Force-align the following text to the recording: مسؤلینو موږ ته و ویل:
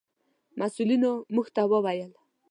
مسؤلینو 0.59 1.11
موږ 1.33 1.47
ته 1.55 1.61
و 1.69 1.71
ویل: 1.85 2.11